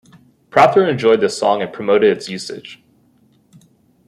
[0.49, 2.81] Prather enjoyed the song and promoted its usage.